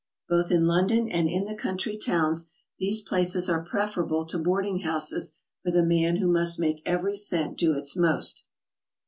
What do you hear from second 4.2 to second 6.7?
to boarding houses for the man who must